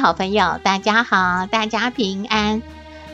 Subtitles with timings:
[0.00, 2.62] 好朋友，大家好，大家平安。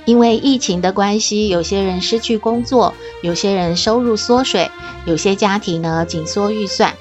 [0.05, 4.71] 因为疫情的关系，有些人失去工作，有些人收入缩水，
[5.05, 6.95] 有些家庭呢紧缩预算，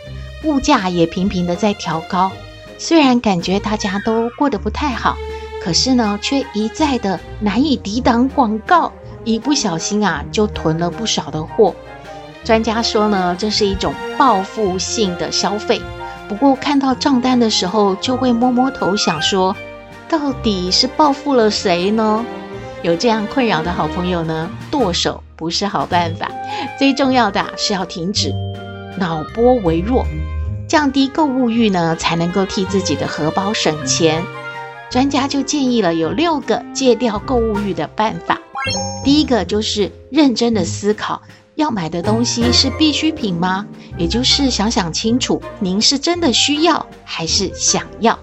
[0.43, 2.31] 物价也频频的在调高。
[2.79, 5.15] 虽然感觉大家都过得不太好，
[5.63, 8.91] 可是呢，却一再的难以抵挡广告，
[9.23, 11.75] 一不小心啊，就囤了不少的货。
[12.43, 15.79] 专家说呢，这是一种报复性的消费。
[16.27, 19.55] 不过看到账单的时候，就会摸摸头，想说，
[20.07, 22.25] 到底是报复了谁呢？
[22.83, 26.29] 有这样困扰的好朋友呢，剁手不是好办法。
[26.77, 28.31] 最重要的是要停止
[28.99, 30.05] 脑波微弱，
[30.69, 34.23] 降低购物欲呢，才能够替自己的荷包省钱。
[34.91, 38.39] 专家就建议了有六个戒掉购物欲的办法。
[39.03, 41.21] 第一个就是认真的思考。
[41.55, 43.65] 要买的东西是必需品吗？
[43.97, 48.19] 也就是想想清楚，您是真的需要还是想要？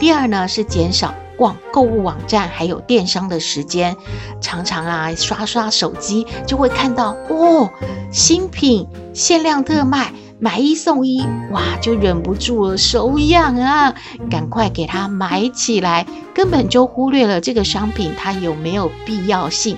[0.00, 3.94] 第二呢，是减少逛购物网站还有电商的时间，
[4.40, 7.68] 常常啊刷刷手机就会看到哦，
[8.10, 13.94] 新品限量特卖，买一送一，哇，就忍不住了手痒啊，
[14.30, 19.76] 赶快给它买起来，根本就忽略了这个商品它有没有必要性。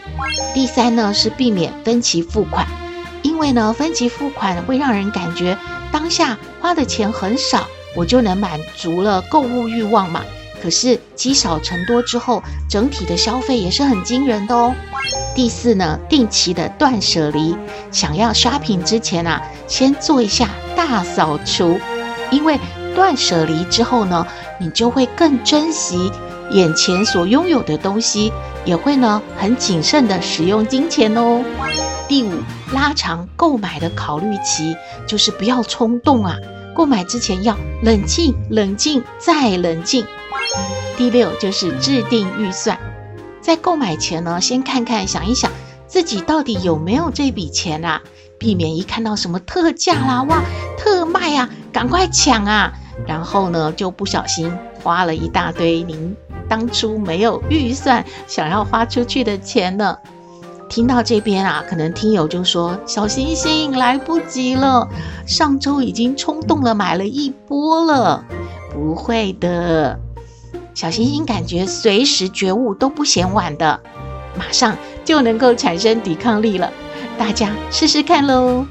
[0.55, 2.65] 第三呢，是避免分期付款。
[3.23, 5.59] 因为呢，分期付款会让人感觉
[5.91, 10.22] 当下花的钱很少，我就能满足了购物欲望嘛。
[10.62, 12.40] 可是积少成多之后，
[12.70, 14.72] 整体的消费也是很惊人的哦。
[15.34, 17.56] 第四呢，定期的断舍离，
[17.91, 21.81] 想要刷屏之前啊，先做一下大扫除，
[22.31, 22.60] 因为
[22.94, 24.25] 断舍离之后呢，
[24.60, 26.12] 你就会更珍惜
[26.52, 28.32] 眼前所拥有的东西，
[28.64, 31.42] 也会呢很谨慎的使用金钱哦。
[32.06, 32.31] 第五，
[32.72, 34.76] 拉长购买的考虑期，
[35.08, 36.36] 就是不要冲动啊！
[36.75, 40.06] 购买之前要冷静、冷静再冷静。
[40.97, 42.78] 第六，就是制定预算，
[43.41, 45.50] 在购买前呢，先看看、想一想
[45.87, 48.03] 自己到底有没有这笔钱啊，
[48.38, 50.43] 避免一看到什么特价啦、哇，
[50.77, 52.72] 特卖啊，赶快抢啊，
[53.06, 56.16] 然后呢就不小心花了一大堆您
[56.49, 59.99] 当初没有预算想要花出去的钱呢。
[60.72, 64.88] 听到这边啊，可能听友就说：“小星星来不及了，
[65.27, 68.25] 上周已经冲动了买了一波了。”
[68.72, 70.00] 不会的，
[70.72, 73.81] 小星星感觉随时觉悟都不嫌晚的，
[74.34, 74.75] 马上
[75.05, 76.72] 就能够产生抵抗力了。
[77.19, 78.65] 大家试试看喽。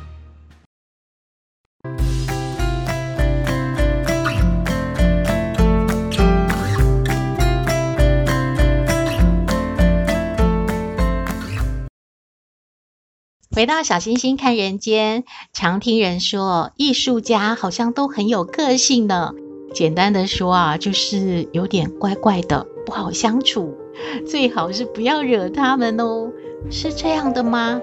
[13.53, 19.33] 回到小星星看人间，常听人说艺术家好像都很有个性呢。
[19.73, 23.75] 简单的说啊，就是有点怪怪的，不好相处，
[24.25, 26.31] 最好是不要惹他们哦。
[26.69, 27.81] 是这样的吗？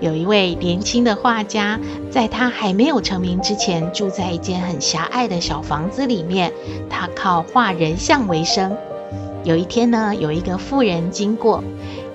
[0.00, 1.78] 有一位年轻的画家，
[2.10, 6.54] 在他还没有成名之前，住在一间很狭隘的小房子里面，
[6.88, 8.74] 他靠画人像为生。
[9.44, 11.62] 有一天呢，有一个妇人经过。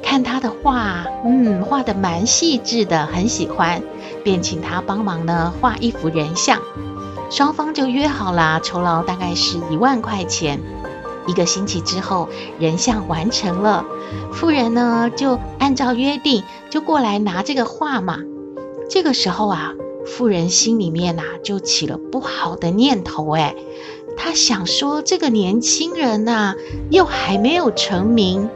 [0.02, 3.82] 看他的画，嗯，画得蛮细致的，很喜欢，
[4.24, 6.60] 便请他帮忙呢画一幅人像。
[7.30, 10.60] 双方就约好了，酬劳大概是一万块钱。
[11.28, 12.28] 一个星期之后，
[12.60, 13.86] 人像完成了，
[14.34, 18.18] 妇人呢就按照约定就过来拿这个画嘛。
[18.90, 19.74] 这个时候啊，
[20.06, 23.56] 妇人心里面呐、就起了不好的念头，诶，
[24.18, 26.56] 她想说这个年轻人呐、
[26.90, 28.50] 又还没有成名。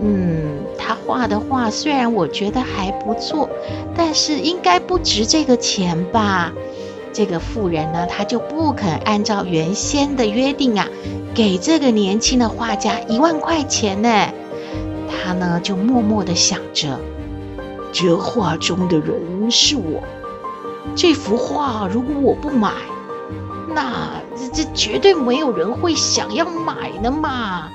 [0.00, 3.48] 嗯，他画的画虽然我觉得还不错，
[3.96, 6.52] 但是应该不值这个钱吧？
[7.12, 10.86] 这个妇人呢，他就不肯按照原先的约定啊，
[11.34, 14.28] 给这个年轻的画家一万块钱呢。
[15.08, 17.00] 他呢就默默地想着，
[17.90, 20.02] 这画中的人是我，
[20.94, 22.70] 这幅画如果我不买，
[23.74, 27.70] 那这这绝对没有人会想要买的嘛。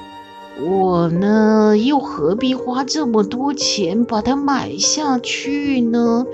[0.59, 6.25] 我呢，又何必花这么多钱把它买下去呢？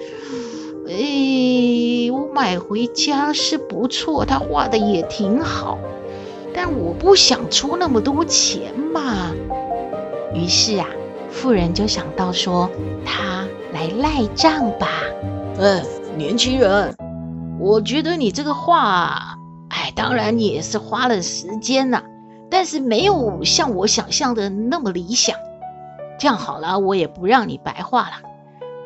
[0.88, 5.78] 诶，我买回家是不错，他画的也挺好，
[6.54, 9.32] 但我不想出那么多钱嘛。
[10.34, 10.88] 于是啊，
[11.30, 12.70] 妇人就想到说，
[13.06, 14.88] 他来赖账吧。
[15.60, 15.84] 哎，
[16.18, 16.96] 年轻人，
[17.60, 19.38] 我觉得你这个画，
[19.70, 22.02] 哎，当然也是花了时间呐，
[22.50, 25.36] 但是没有像我想象的那么理想。
[26.20, 28.16] 这样好了，我也不让你白画了。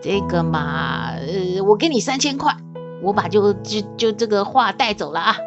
[0.01, 2.55] 这个嘛，呃，我给你三千块，
[3.01, 5.37] 我把就就就这个画带走了啊！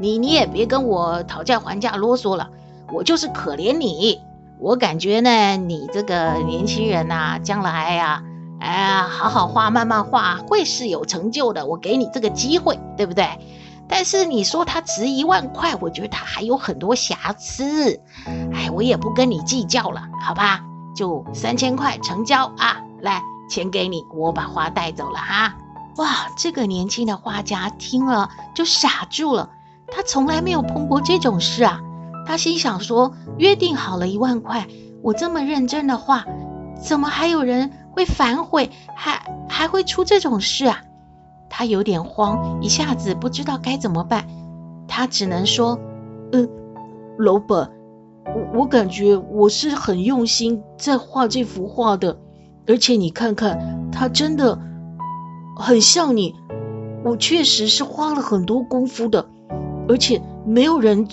[0.00, 2.48] 你你也别跟我讨价还价啰嗦了，
[2.92, 4.20] 我就是可怜你。
[4.58, 8.22] 我感觉呢，你这个年轻人呐，将来呀，
[8.60, 11.66] 哎呀，好好画，慢慢画，会是有成就的。
[11.66, 13.26] 我给你这个机会，对不对？
[13.88, 18.00] 但是你说它值一万块，我觉得它还有很多瑕疵。
[18.26, 20.60] 哎，我也不跟你计较了，好吧？
[20.96, 22.80] 就三千块成交啊！
[23.00, 23.22] 来。
[23.46, 25.54] 钱给你，我把画带走了哈！
[25.98, 29.50] 哇，这个年轻的画家听了就傻住了，
[29.92, 31.82] 他从来没有碰过这种事啊！
[32.26, 34.66] 他心想说：约定好了一万块，
[35.02, 36.24] 我这么认真的画，
[36.82, 40.80] 怎么还有人会反悔，还还会出这种事啊？
[41.56, 44.26] 他有点慌，一下子不知道该怎么办，
[44.88, 45.78] 他只能说：
[46.32, 46.48] 嗯，
[47.16, 47.70] 老板，
[48.26, 52.18] 我我感觉我是很用心在画这幅画的。
[52.66, 54.58] 而且你看看，他真的
[55.56, 56.34] 很像你。
[57.04, 59.24] 我确实是花了很多功夫的，
[59.88, 61.06] 而且没有人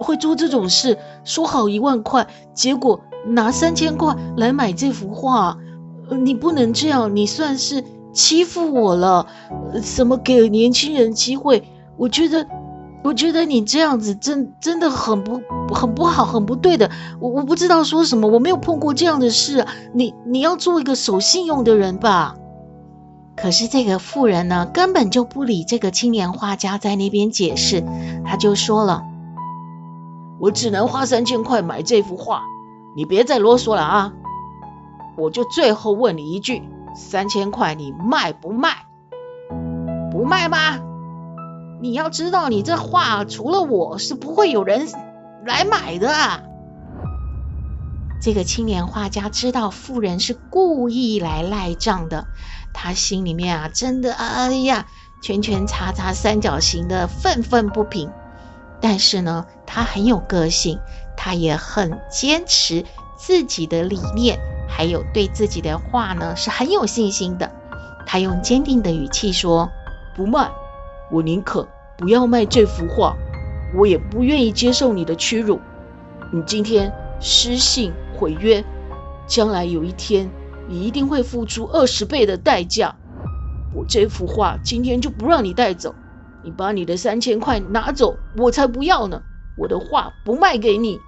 [0.00, 0.98] 会做这种事。
[1.22, 5.56] 说好一万块，结果拿三千块来买这幅画，
[6.10, 9.26] 你不能这样，你算是欺负我了。
[9.82, 11.64] 怎么给年轻人机会？
[11.98, 12.46] 我觉得。
[13.04, 15.38] 我觉得你这样子真真的很不
[15.74, 16.90] 很不好，很不对的。
[17.20, 19.66] 我我不知道说什么，我没有碰过这样的事。
[19.92, 22.36] 你你要做一个守信用的人吧。
[23.36, 27.84] 可是这个妇人呢，根本就不理这个青年画家在那边解释，
[28.24, 29.02] 他就说了
[30.40, 32.40] ：“我只能花三千块买这幅画，
[32.96, 34.14] 你别再啰嗦了啊！
[35.18, 36.62] 我就最后问你一句，
[36.94, 38.86] 三千块你卖不卖？
[40.10, 40.80] 不卖吗？”
[41.82, 44.88] 你要知道，你这画除了我是不会有人
[45.44, 46.08] 来买的。
[48.22, 52.26] 这个青年画家知道富人是故意来赖账的，
[52.72, 54.86] 他心里面啊，真的哎呀，
[55.20, 58.10] 圈圈叉叉三角形的愤愤不平。
[58.80, 60.80] 但是呢，他很有个性，
[61.18, 62.86] 他也很坚持
[63.18, 64.38] 自己的理念，
[64.76, 67.52] 还有对自己的画呢是很有信心的。
[68.06, 69.70] 他用坚定的语气说
[70.16, 70.50] ：“不卖，
[71.12, 73.16] 我宁可。”不要卖这幅画，
[73.72, 75.60] 我也不愿意接受你的屈辱。
[76.32, 78.64] 你今天失信毁约，
[79.28, 80.28] 将来有一天
[80.66, 82.96] 你一定会付出二十倍的代价。
[83.72, 85.94] 我这幅画今天就不让你带走，
[86.42, 89.22] 你把你的三千块拿走，我才不要呢。
[89.56, 90.98] 我的画不卖给你。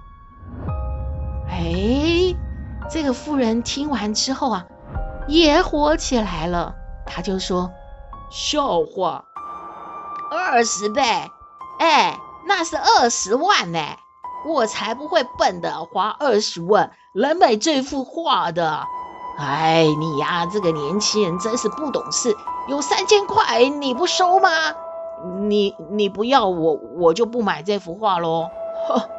[1.49, 2.33] 哎，
[2.89, 4.65] 这个妇人听完之后啊，
[5.27, 6.75] 也火起来了，
[7.05, 7.71] 他就说：
[8.29, 9.25] 笑话。
[10.29, 11.01] 二十倍，
[11.79, 13.79] 哎，那是二十万呢！
[14.45, 18.83] 我才不会笨的花二十万来买这幅画的。
[19.37, 22.35] 哎，你呀，这个年轻人真是不懂事。
[22.67, 24.49] 有三千块你不收吗？
[25.39, 28.49] 你你不要我，我就不买这幅画喽。
[28.87, 29.09] 呵，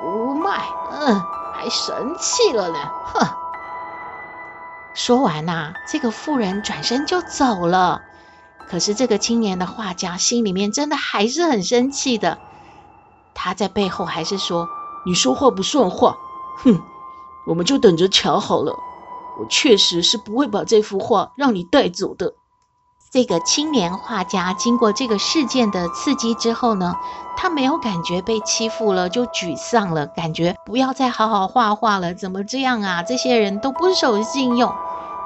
[0.00, 1.22] 不卖，嗯，
[1.64, 2.78] 还生气了呢。
[3.06, 3.26] 哼！
[4.94, 8.02] 说完呐，这个妇人转身就走了。
[8.68, 12.38] 可是这个青年的画家心里面真的还是很生气的，
[13.34, 14.68] 他在背后还是说
[15.06, 16.16] ：“你说话不算话，
[16.64, 16.78] 哼，
[17.46, 18.74] 我们就等着瞧好了。
[19.40, 22.34] 我确实是不会把这幅画让你带走的。”
[23.14, 26.96] 这个青年画家经过这个事件的刺激之后呢，
[27.36, 33.04] 他没有感觉被欺负了，就沮丧了，感觉不要再好好画画了，怎么这样啊？
[33.04, 34.74] 这些人都不守信用。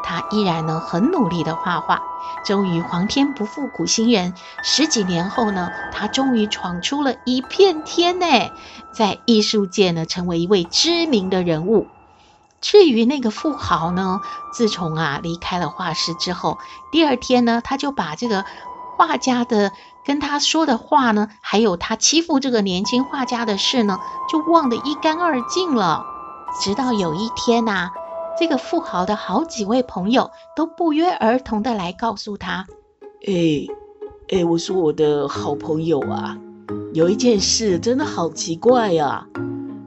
[0.04, 2.02] 他依然呢很努力的画画，
[2.45, 8.26] 终于皇天不负苦心人，十几年后呢，他终于闯出了一片天呢，
[8.92, 11.87] 在艺术界呢成为一位知名的人物。
[12.61, 14.21] 至于那个富豪呢，
[14.53, 16.59] 自从啊离开了画室之后，
[16.91, 18.45] 第二天呢，他就把这个
[18.97, 19.73] 画家的
[20.05, 23.99] 跟他说的话呢，还有他欺负这个年轻画家的事呢，
[24.29, 26.05] 就忘得一干二净了。
[26.61, 27.91] 直到有一天呐、
[28.41, 32.67] 这个富豪的好几位朋友都不约而同的来告诉他
[33.27, 33.67] ：“哎，
[34.31, 36.37] 哎，我说我的好朋友啊，
[36.95, 39.27] 有一件事真的好奇怪呀！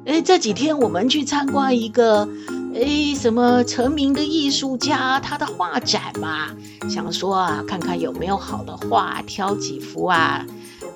[0.05, 2.27] 哎，这几天我们去参观一个
[2.73, 6.49] 哎，什么成名的艺术家他的画展嘛，
[6.89, 10.45] 想说啊，看看有没有好的画，挑几幅啊，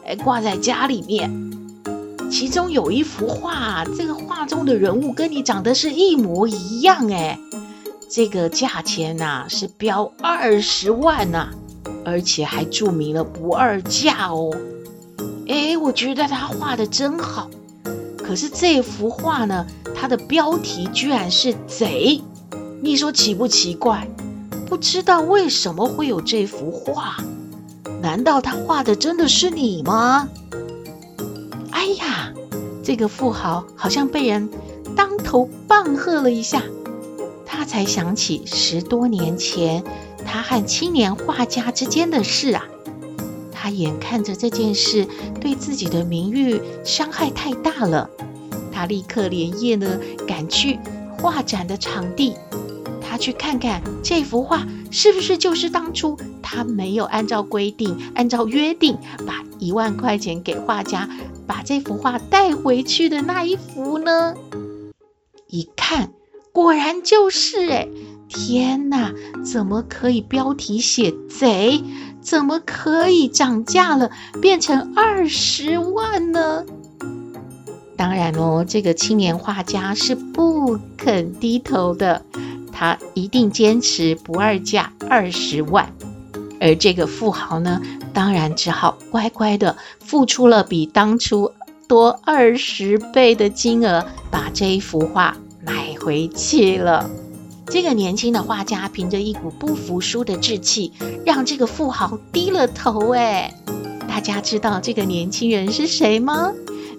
[0.06, 1.52] 哎，挂在家里面。
[2.32, 7.38] 其中有一幅画，这个画中的人物跟你长得是一模一样，哎，
[8.10, 11.50] 这个价钱呐、是标二十万呐、
[12.04, 14.56] 而且还注明了不二价哦。
[15.48, 17.50] 哎，我觉得他画的真好。
[18.26, 22.22] 可是这幅画呢，它的标题居然是贼，
[22.82, 24.08] 你说奇不奇怪？
[24.66, 27.18] 不知道为什么会有这幅画？
[28.02, 30.28] 难道他画的真的是你吗？
[31.70, 32.34] 哎呀，
[32.84, 34.50] 这个富豪好像被人
[34.96, 36.64] 当头棒喝了一下，
[37.46, 39.84] 他才想起十多年前
[40.26, 42.66] 他和青年画家之间的事啊。
[43.66, 45.08] 他眼看着这件事
[45.42, 48.08] 对自己的名誉伤害太大了，
[48.72, 50.78] 他立刻连夜呢赶去
[51.18, 52.36] 画展的场地，
[53.02, 61.10] 他去看看这幅画是不是就是当初他没有按照规定、按照约定把一万块钱给画家，
[61.48, 64.36] 把这幅画带回去的那一幅呢？
[65.48, 66.12] 一看，
[66.52, 67.88] 果然就是哎！
[68.28, 69.12] 天哪，
[69.44, 71.82] 怎么可以标题写贼？
[72.26, 74.10] 怎么可以涨价了，
[74.42, 76.66] 变成二十万呢？
[77.96, 82.24] 当然哦，这个青年画家是不肯低头的，
[82.74, 85.94] 他一定坚持不二价二十万。
[86.60, 87.80] 而这个富豪呢，
[88.12, 91.52] 当然只好乖乖的付出了比当初
[91.88, 97.08] 多二十倍的金额，把这一幅画买回去了。
[97.68, 100.94] 这个年轻的画家凭着一股不服输的志气，
[101.26, 103.14] 让这个富豪低了头。
[103.14, 103.54] 哎，
[104.08, 106.52] 大家知道这个年轻人是谁吗？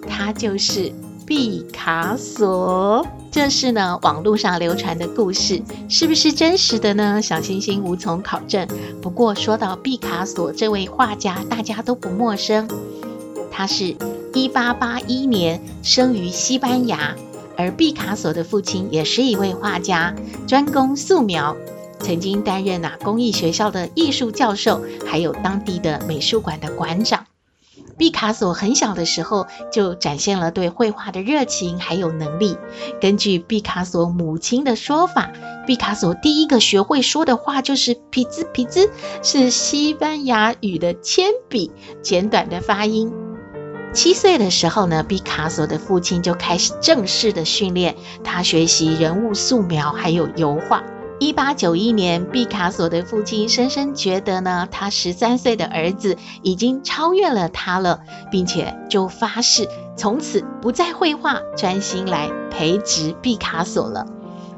[0.07, 0.91] 他就是
[1.25, 3.05] 毕卡索。
[3.31, 7.21] 这是呢，网络上流传的故事，是不是真实的呢？
[7.21, 8.67] 小星星无从考证。
[9.01, 12.67] 不过说到毕卡索这位画家，大家都不陌生。
[13.51, 13.95] 他是
[14.33, 17.15] 一八八一年生于西班牙。
[17.57, 20.15] 而毕卡索的父亲也是一位画家，
[20.47, 21.57] 专攻素描，
[21.99, 27.25] 曾经担任啊公益学校的艺术教授，还有当地的美术馆的馆长。
[27.97, 32.55] 毕卡索很小的时候就展现了对绘画的热情还有能力。
[33.01, 35.31] 根据毕卡索母亲的说法，
[35.65, 38.91] 毕卡索第一个学会说的话就是“皮兹皮兹”，
[39.23, 41.71] 是西班牙语的铅笔，
[42.03, 43.11] 简短的发音。
[43.93, 50.83] 七岁的时候呢，毕卡索的父亲就开始正式的训练他学习人物素描，还有油画。
[51.19, 64.05] 一八九一年，毕卡索的父亲深深觉得呢，他十三岁的儿子已经超越了他了，并且就发誓从此不再绘画，专心来培植毕卡索了。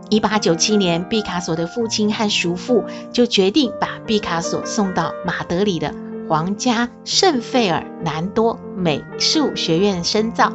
[0.09, 2.83] 一八九七年，毕卡索的父亲和叔父
[3.13, 5.93] 就决定把毕卡索送到马德里的。
[6.29, 10.53] 皇家圣费尔南多美术学院深造。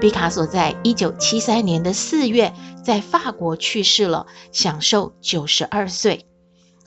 [0.00, 2.52] 毕卡索在一九七三年的四月
[2.84, 6.24] 在法国去世了，享寿九十二岁。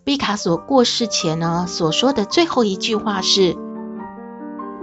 [0.06, 3.54] 毕卡索过世前呢，所说的最后一句话是：“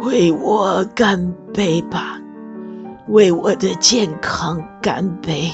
[0.00, 2.20] 为我干杯吧，
[3.08, 5.50] 为我的健康干杯。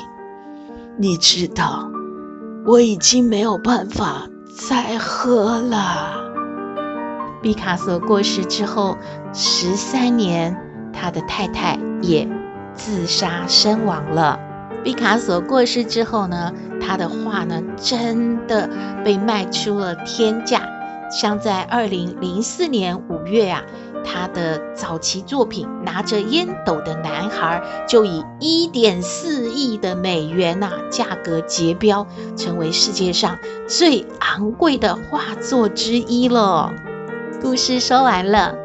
[0.97, 1.89] 你知道，
[2.67, 4.29] 我已经没有办法
[4.69, 6.27] 再喝了。”
[7.41, 8.97] 毕卡索过世之后
[9.33, 10.57] 十三年，
[10.93, 12.29] 他的太太也
[12.75, 14.39] 自杀身亡了。
[14.83, 18.69] 毕卡索过世之后呢，他的画呢真的
[19.05, 20.63] 被卖出了天价。
[21.11, 23.63] 像在二零零四年五月啊，
[24.05, 36.75] 他的早期作品《拿着烟斗的男孩》就以一点四亿的美元呐、啊、价格结标，成为世界上最昂贵的画作之一了。
[37.41, 38.57] 故事说完了，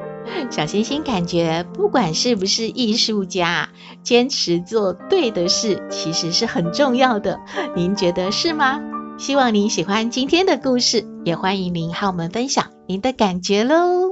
[0.49, 3.69] 小星星感觉，不管是不是艺术家，
[4.01, 7.39] 坚持做对的事，其实是很重要的。
[7.75, 8.81] 您觉得是吗？
[9.17, 14.02] 希望您喜欢今天的故事，也欢迎您和我们分享您的感觉喽。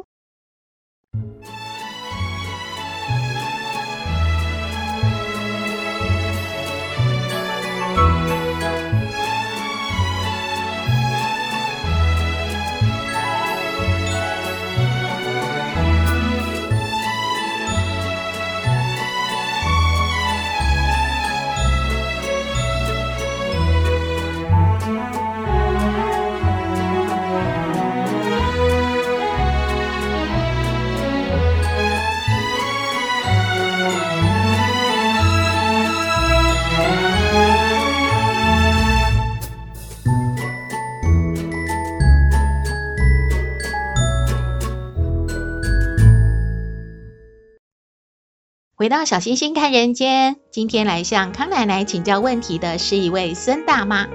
[48.92, 54.06] 到小星星看人间，今天来向康奶奶请教问题的是一位孙大妈。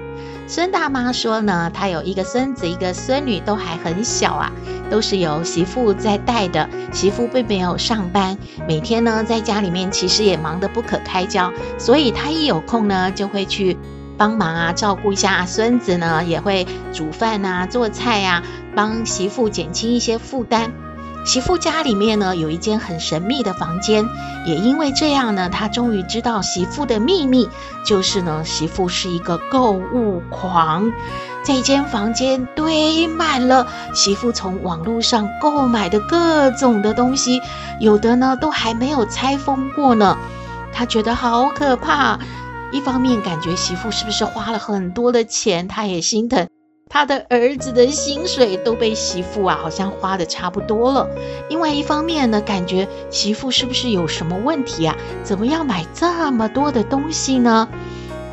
[0.45, 4.51] 孙大妈说呢，她有一个孙子，一个孙女，都还很小啊，
[4.91, 6.69] 都是由媳妇在带的。
[6.93, 13.75] 媳妇并没有上班，每天呢在家里面其实也忙得不可开交，所以她一有空呢就会去
[14.15, 18.43] 帮忙啊，照顾一下孙子呢，也会煮饭啊、做菜呀、啊，
[18.75, 20.71] 帮媳妇减轻一些负担。
[21.27, 24.07] 媳妇家里面呢，有一间很神秘的房间，
[24.45, 27.49] 也因为这样呢，他终于知道媳妇的秘密，
[27.85, 30.89] 就是呢，媳妇是一个购物狂。
[31.43, 37.41] 这间房间堆满了媳妇从网络上购买的各种的东西，
[37.81, 40.17] 有的呢都还没有拆封过呢。
[40.71, 42.17] 他觉得好可怕，
[42.71, 46.47] 一方面感觉媳妇是不是花了很多的钱，他也心疼。
[46.89, 51.07] 他的儿子的薪水都被媳妇啊，好像花得差不多了。
[51.49, 54.95] 另外一方面呢，感觉媳妇是不是有什么问题啊？
[55.23, 57.67] 怎么样买这么多的东西呢？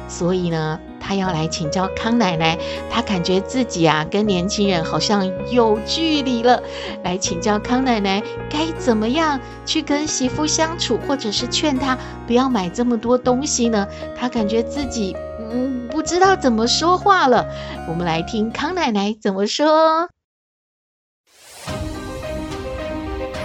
[0.07, 2.57] 所以呢，他要来请教康奶奶。
[2.89, 6.63] 他感觉自己啊，跟年轻人好像有距离了。
[7.03, 13.87] 来请教康奶奶，该怎么样去跟媳妇相处，或者是劝她不要买这么多东西呢？
[14.17, 15.17] 他感觉自己。
[15.55, 17.47] 嗯，不知道怎么说话了。
[17.89, 20.09] 我们来听康奶奶怎么说。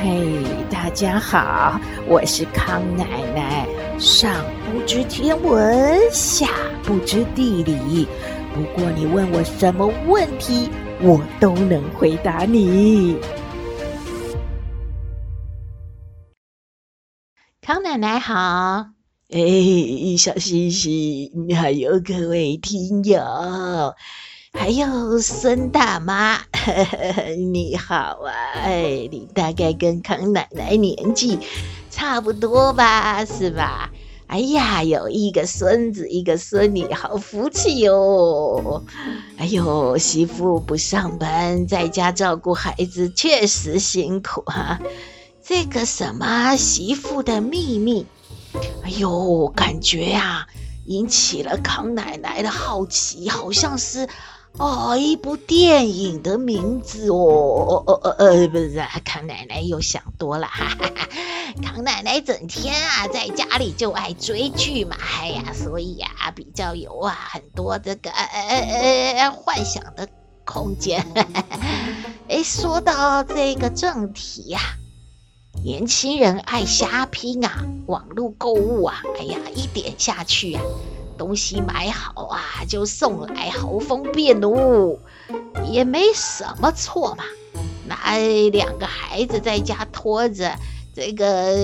[0.01, 3.68] 嘿，大家好，我是康奶奶。
[4.00, 6.48] 上不知天文，下
[6.84, 8.08] 不知地理。
[8.56, 10.68] 不过你问我什么问题，
[11.01, 13.18] 我都能回答你。
[17.62, 18.99] 康奶奶好。
[19.31, 23.21] 哎，小星星，还有各位听友，
[24.53, 26.39] 还有孙大妈，
[27.53, 28.33] 你好啊！
[28.55, 31.38] 哎，你大概跟康奶奶年纪
[31.91, 33.91] 差不多吧，是吧？
[34.25, 38.84] 哎呀，有一个孙子，一个孙女，好福气哦！
[39.38, 44.80] 哎呦，媳妇不上班，在家照顾孩子，确实辛苦啊。
[45.43, 48.08] 这个什么媳妇的秘密？
[48.83, 50.47] 哎呦，感觉呀、
[50.85, 54.07] 引起了康奶奶的好奇，好像是
[54.57, 61.07] 哦一部电影的名字哦，哦哦呃，不是，康奶奶又想多了，哈哈。
[61.63, 70.07] 康奶奶整天啊在家里就爱追剧嘛，哎呀，所以呀、比较有啊很多这个呃呃呃幻想的
[70.45, 71.05] 空间。
[72.29, 74.59] 哎，说到这个正题呀、
[75.62, 80.62] 年轻人爱瞎拼啊，网络购物啊，哎呀，一点下去啊，
[81.17, 84.98] 东西买好啊就送来，好方便哦，
[85.69, 87.24] 也没什么错嘛。
[87.88, 88.17] 那
[88.52, 90.56] 两个孩子在家拖着，
[90.95, 91.58] 这个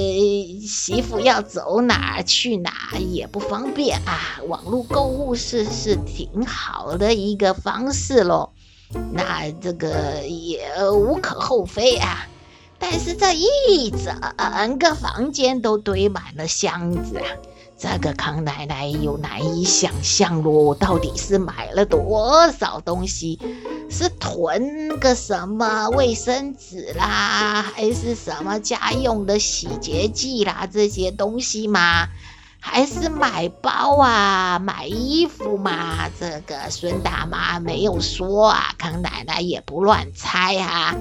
[0.61, 4.41] 媳妇要走哪去哪也不方便啊。
[4.47, 8.49] 网络购物是是挺好的一个方式喽，
[9.13, 12.27] 那这个也无可厚非啊。
[12.79, 17.25] 但是这一整个房间都堆满了箱子啊！
[17.77, 23.39] 这个康奶奶又难以想象咯，到底是买了多少东西？
[23.89, 32.07] 是囤个什么卫生纸啦，还是什么家用的洗洁剂啦这些东西吗？
[32.59, 36.09] 还是买包啊，买衣服嘛？
[36.19, 40.95] 这个孙大妈没有说啊，康奶奶也不乱猜啊。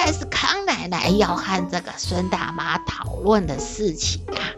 [0.00, 4.54] 但是康奶奶要和这个孙大妈讨论的事情啊，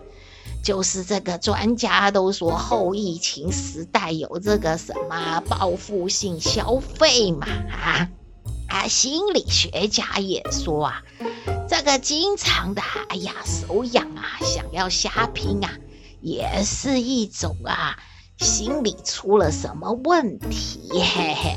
[0.63, 8.11] 就是这个专家都说后疫情时代有这个什么报复性消费嘛啊
[8.69, 11.03] 啊，心理学家也说啊，
[11.67, 15.71] 这个经常的哎呀手痒啊，想要瞎拼啊，
[16.21, 17.99] 也是一种啊
[18.37, 21.57] 心理出了什么问题嘿嘿。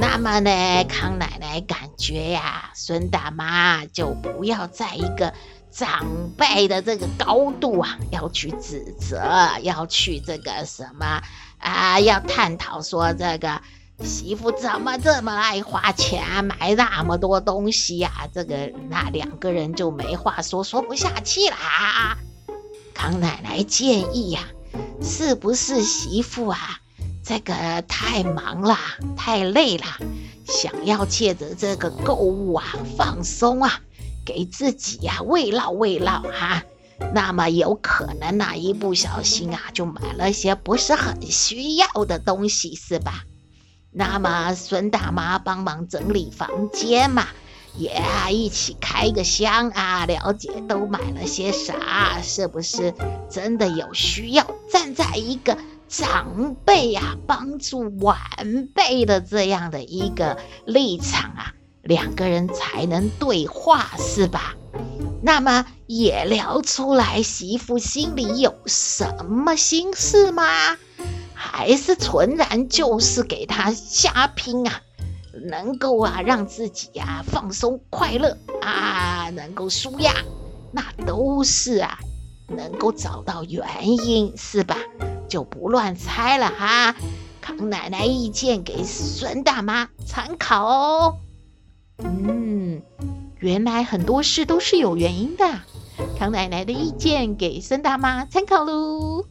[0.00, 5.34] 那么呢，康奶奶感觉呀，孙大妈就不要在一个
[5.72, 6.06] 长
[6.36, 9.20] 辈的这个高度啊，要去指责，
[9.62, 11.20] 要去这个什么
[11.58, 13.60] 啊，要探讨说这个
[14.04, 18.28] 媳妇怎么这么爱花钱，买那么多东西呀？
[18.32, 22.16] 这个那两个人就没话说，说不下去啦。
[22.94, 24.42] 康奶奶建议呀，
[25.02, 26.78] 是不是媳妇啊？
[27.28, 28.78] 这个太忙了，
[29.14, 29.84] 太累了，
[30.46, 32.64] 想要借着这个购物啊
[32.96, 33.80] 放松啊，
[34.24, 36.62] 给自己呀慰劳慰劳哈。
[37.12, 43.24] 那么有可能啊，一不小心啊就买了些不是很需要的东西，是吧？
[43.90, 47.26] 那么孙大妈帮忙整理房间嘛，
[47.76, 52.94] 也啊一起开个箱啊，了解都买了些啥，是不是
[53.28, 58.16] 真的有需要站在一个长辈呀、帮助晚
[58.74, 64.54] 辈的这样的一个立场啊，两个人才能对话，是吧？
[65.22, 70.76] 那么也聊出来媳妇心里有什么心事吗？
[71.34, 74.82] 还是纯然就是给他瞎拼啊？
[75.40, 80.12] 能够啊让自己呀、放松快乐啊，能够舒压，
[80.72, 81.98] 那都是啊
[82.48, 83.64] 能够找到原
[84.04, 84.76] 因是吧？
[85.28, 86.96] 就不乱猜了哈。
[87.40, 91.16] 康奶奶意见给孙大妈参考哦。
[91.98, 92.82] 嗯，
[93.38, 95.60] 原来很多事都是有原因的。
[96.18, 99.24] 康奶奶的意见给孙大妈参考喽。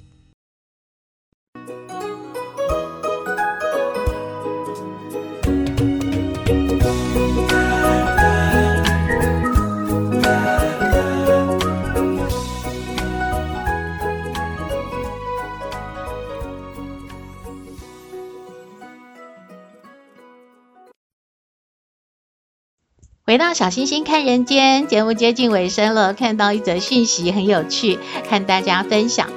[23.38, 29.30] 回到小星星看人间节目接近尾声了，看到一则讯息很有趣，和大家分享。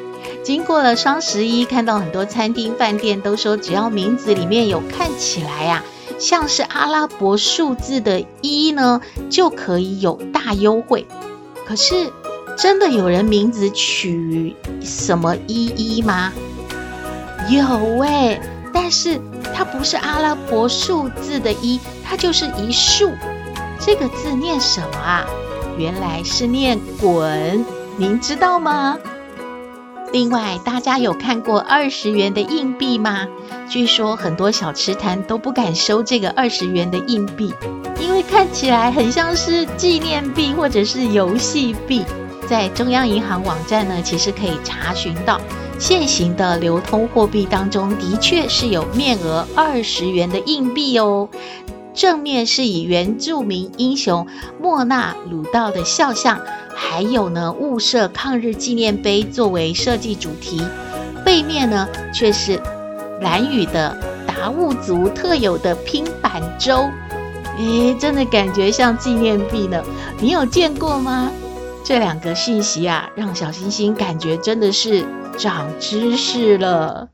[0.42, 5.84] 经过了双十一，看到很多餐厅饭店都说，只要名字里面有看起来呀、
[6.18, 11.06] 像是阿拉伯数字的一呢，就可以有大优惠。
[11.66, 12.10] 可是
[12.56, 16.32] 真的有人名字取什么一一吗？
[17.50, 18.40] 有诶，
[18.72, 19.20] 但是
[19.52, 23.10] 它不是阿拉伯数字的一，它就是一数。
[23.80, 25.26] 这个字念什么啊？
[25.78, 27.64] 原来是念“滚”，
[27.96, 28.98] 您知道吗？
[30.12, 33.26] 另外，大家有看过二十元的硬币吗？
[33.70, 37.54] 据说很多小吃摊都不敢收这个二十元的硬币，
[37.98, 42.04] 因为看起来很像是纪念币或者是游戏币。
[42.46, 45.40] 在中央银行网站呢，其实可以查询到
[45.78, 51.28] 现行的流通货币当中，的确是有面额二十元的硬币哦。
[51.94, 54.26] 正面是以原住民英雄
[54.60, 56.40] 莫纳鲁道的肖像，
[56.74, 60.62] 还有呢雾社抗日纪念碑作为设计主题，
[61.24, 62.60] 背面呢却是
[63.20, 66.88] 蓝屿的达悟族特有的拼板舟，
[67.58, 69.82] 诶，真的感觉像纪念币呢。
[70.20, 71.30] 你有见过吗？
[71.82, 75.04] 这两个信息啊，让小星星感觉真的是
[75.36, 77.08] 长知识了。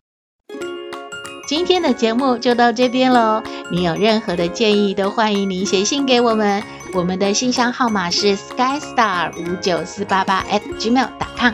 [1.46, 3.40] 今天的节目就到这边喽。
[3.70, 6.60] 你有任何的建议，都欢迎您写信给我们。
[6.92, 11.52] 我们的信箱号码是 skystar 五九四八八 at gmail.com。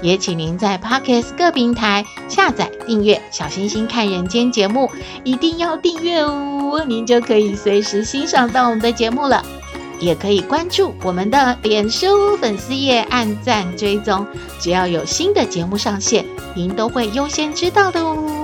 [0.00, 4.90] 也请您在 Podcast 各平台下载订阅《小星星看人间》节目，
[5.24, 9.44] 一定要订阅哦，您就可以随时欣赏到我们的节目了。
[10.00, 14.26] 也可以关注我们的脸书粉丝页，按赞追踪，
[14.58, 18.43] 只要有新的节目上线，您都会优先知道的哦。